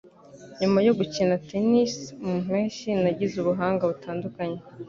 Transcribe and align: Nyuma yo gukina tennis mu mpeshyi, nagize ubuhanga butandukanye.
Nyuma 0.59 0.79
yo 0.87 0.93
gukina 0.99 1.33
tennis 1.49 1.93
mu 2.25 2.33
mpeshyi, 2.43 2.89
nagize 3.01 3.35
ubuhanga 3.39 3.81
butandukanye. 3.91 4.59